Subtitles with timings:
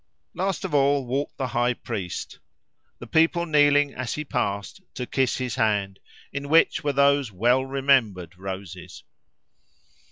[0.33, 2.39] Last of all walked the high priest;
[2.97, 5.99] the people kneeling as he passed to kiss his hand,
[6.33, 9.03] in which were those well remembered roses.